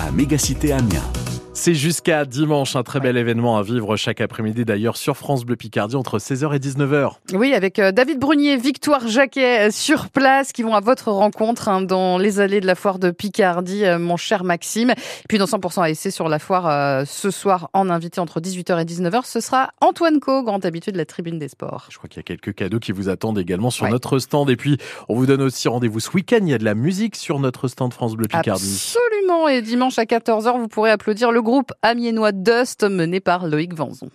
à 0.00 0.10
Mégacité 0.10 0.72
Amiens. 0.72 1.12
C'est 1.56 1.74
jusqu'à 1.74 2.24
dimanche, 2.24 2.74
un 2.74 2.82
très 2.82 2.98
bel 2.98 3.16
événement 3.16 3.56
à 3.56 3.62
vivre 3.62 3.96
chaque 3.96 4.20
après-midi 4.20 4.64
d'ailleurs 4.64 4.96
sur 4.96 5.16
France 5.16 5.44
Bleu 5.44 5.54
Picardie 5.54 5.94
entre 5.94 6.18
16h 6.18 6.52
et 6.52 6.58
19h. 6.58 7.12
Oui, 7.32 7.54
avec 7.54 7.78
euh, 7.78 7.92
David 7.92 8.18
Brunier, 8.18 8.56
Victoire 8.56 9.06
Jacquet 9.06 9.68
euh, 9.68 9.70
sur 9.70 10.10
place 10.10 10.50
qui 10.50 10.64
vont 10.64 10.74
à 10.74 10.80
votre 10.80 11.12
rencontre 11.12 11.68
hein, 11.68 11.80
dans 11.80 12.18
les 12.18 12.40
allées 12.40 12.60
de 12.60 12.66
la 12.66 12.74
foire 12.74 12.98
de 12.98 13.12
Picardie, 13.12 13.84
euh, 13.84 14.00
mon 14.00 14.16
cher 14.16 14.42
Maxime. 14.42 14.90
Et 14.90 15.28
puis 15.28 15.38
dans 15.38 15.44
100% 15.44 15.88
ASC 15.88 16.10
sur 16.10 16.28
la 16.28 16.40
foire 16.40 17.06
ce 17.06 17.30
soir 17.30 17.70
en 17.72 17.88
invité 17.88 18.20
entre 18.20 18.40
18h 18.40 18.82
et 18.82 18.84
19h, 18.84 19.24
ce 19.24 19.38
sera 19.38 19.70
Antoine 19.80 20.18
Co, 20.18 20.42
grand 20.42 20.64
habitué 20.64 20.90
de 20.90 20.98
la 20.98 21.06
tribune 21.06 21.38
des 21.38 21.48
sports. 21.48 21.86
Je 21.88 21.98
crois 21.98 22.08
qu'il 22.08 22.18
y 22.18 22.20
a 22.20 22.24
quelques 22.24 22.54
cadeaux 22.54 22.80
qui 22.80 22.90
vous 22.90 23.08
attendent 23.08 23.38
également 23.38 23.70
sur 23.70 23.88
notre 23.88 24.18
stand. 24.18 24.50
Et 24.50 24.56
puis 24.56 24.76
on 25.08 25.14
vous 25.14 25.26
donne 25.26 25.42
aussi 25.42 25.68
rendez-vous 25.68 26.00
ce 26.00 26.10
week-end, 26.10 26.40
il 26.42 26.48
y 26.48 26.54
a 26.54 26.58
de 26.58 26.64
la 26.64 26.74
musique 26.74 27.14
sur 27.14 27.38
notre 27.38 27.68
stand 27.68 27.92
France 27.92 28.16
Bleu 28.16 28.26
Picardie. 28.26 28.96
Absolument, 28.96 29.48
et 29.48 29.62
dimanche 29.62 30.00
à 30.00 30.04
14h, 30.04 30.58
vous 30.58 30.68
pourrez 30.68 30.90
applaudir 30.90 31.30
le 31.30 31.43
groupe 31.44 31.72
amiénois 31.82 32.32
Dust 32.32 32.82
mené 32.82 33.20
par 33.20 33.46
Loïc 33.46 33.74
Vanzon. 33.74 34.08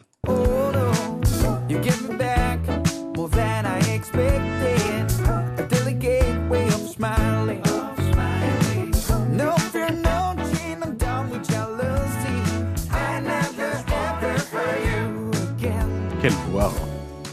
Quelle 16.21 16.33
voix 16.51 16.73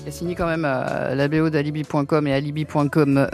il 0.06 0.10
a 0.10 0.12
signé 0.12 0.36
quand 0.36 0.46
même 0.46 0.64
euh, 0.64 1.16
la 1.16 1.26
BO 1.26 1.50
d'Alibi.com 1.50 2.28
et 2.28 2.32
Alibi.com 2.32 3.28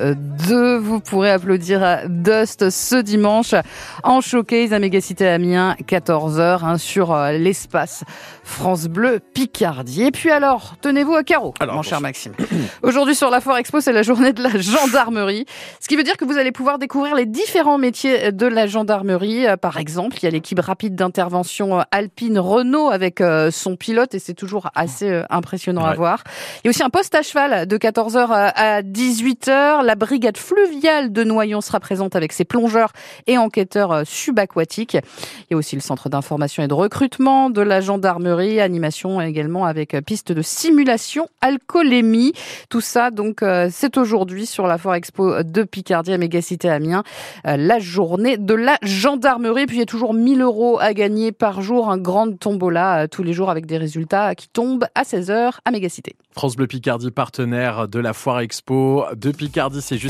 2. 0.48 0.54
Euh, 0.54 0.78
Vous 0.78 1.00
pourrez 1.00 1.30
applaudir 1.30 2.04
Dust 2.08 2.70
ce 2.70 2.96
dimanche 2.96 3.54
en 4.02 4.22
showcase 4.22 4.72
à 4.72 4.78
Mégacité 4.78 5.28
Amiens, 5.28 5.76
14h, 5.86 6.64
hein, 6.64 6.78
sur 6.78 7.12
euh, 7.12 7.32
l'espace 7.32 8.04
France 8.42 8.86
Bleu 8.86 9.20
Picardie. 9.34 10.04
Et 10.04 10.10
puis 10.12 10.30
alors, 10.30 10.76
tenez-vous 10.80 11.14
à 11.14 11.22
carreau, 11.24 11.52
mon 11.60 11.82
cher 11.82 12.00
Maxime. 12.00 12.32
Aujourd'hui 12.82 13.14
sur 13.14 13.28
la 13.28 13.42
Foire 13.42 13.58
Expo, 13.58 13.82
c'est 13.82 13.92
la 13.92 14.02
journée 14.02 14.32
de 14.32 14.42
la 14.42 14.58
gendarmerie. 14.58 15.44
Ce 15.78 15.88
qui 15.88 15.96
veut 15.96 16.04
dire 16.04 16.16
que 16.16 16.24
vous 16.24 16.38
allez 16.38 16.52
pouvoir 16.52 16.78
découvrir 16.78 17.14
les 17.14 17.26
différents 17.26 17.76
métiers 17.76 18.32
de 18.32 18.46
la 18.46 18.66
gendarmerie. 18.66 19.44
Par 19.60 19.76
exemple, 19.76 20.16
il 20.22 20.24
y 20.24 20.26
a 20.26 20.30
l'équipe 20.30 20.60
rapide 20.60 20.94
d'intervention 20.94 21.84
Alpine 21.90 22.38
Renault 22.38 22.88
avec 22.88 23.22
son 23.50 23.76
pilote 23.76 24.14
et 24.14 24.18
c'est 24.18 24.32
toujours 24.32 24.70
assez 24.74 25.22
impressionnant 25.28 25.84
à 25.84 25.94
voir. 25.94 26.24
Il 26.64 26.66
y 26.66 26.68
a 26.68 26.70
aussi 26.70 26.84
un 26.84 26.90
poste 26.90 27.12
à 27.16 27.22
cheval 27.22 27.66
de 27.66 27.76
14h 27.76 28.28
à 28.30 28.82
18h. 28.82 29.84
La 29.84 29.96
brigade 29.96 30.36
fluviale 30.36 31.12
de 31.12 31.24
Noyon 31.24 31.60
sera 31.60 31.80
présente 31.80 32.14
avec 32.14 32.32
ses 32.32 32.44
plongeurs 32.44 32.92
et 33.26 33.36
enquêteurs 33.36 33.90
euh, 33.90 34.02
subaquatiques. 34.06 34.94
Il 34.94 35.46
y 35.50 35.54
a 35.54 35.56
aussi 35.56 35.74
le 35.74 35.80
centre 35.80 36.08
d'information 36.08 36.62
et 36.62 36.68
de 36.68 36.74
recrutement 36.74 37.50
de 37.50 37.62
la 37.62 37.80
gendarmerie, 37.80 38.60
animation 38.60 39.20
également 39.20 39.64
avec 39.64 39.94
euh, 39.94 40.02
piste 40.02 40.30
de 40.30 40.40
simulation 40.40 41.26
alcoolémie. 41.40 42.32
Tout 42.68 42.80
ça, 42.80 43.10
donc, 43.10 43.42
euh, 43.42 43.68
c'est 43.68 43.96
aujourd'hui 43.96 44.46
sur 44.46 44.68
la 44.68 44.78
Foire 44.78 44.94
Expo 44.94 45.42
de 45.42 45.64
Picardie 45.64 46.12
à 46.12 46.18
Mégacité 46.18 46.68
Amiens, 46.68 47.02
la 47.44 47.80
journée 47.80 48.36
de 48.36 48.54
la 48.54 48.78
gendarmerie. 48.82 49.66
Puis 49.66 49.78
il 49.78 49.80
y 49.80 49.82
a 49.82 49.86
toujours 49.86 50.14
1000 50.14 50.40
euros 50.40 50.78
à 50.78 50.94
gagner 50.94 51.32
par 51.32 51.60
jour, 51.60 51.90
un 51.90 51.98
grand 51.98 52.38
tombola 52.38 53.08
tous 53.08 53.24
les 53.24 53.32
jours 53.32 53.50
avec 53.50 53.66
des 53.66 53.78
résultats 53.78 54.36
qui 54.36 54.48
tombent 54.48 54.86
à 54.94 55.02
16h 55.02 55.54
à 55.64 55.70
Mégacité. 55.72 56.14
France 56.52 56.58
Bleu 56.58 56.66
Picardie, 56.66 57.10
partenaire 57.10 57.88
de 57.88 57.98
la 57.98 58.12
Foire 58.12 58.40
Expo 58.40 59.06
de 59.16 59.30
Picardie. 59.30 59.80
C'est 59.80 59.96
juste 59.96 60.00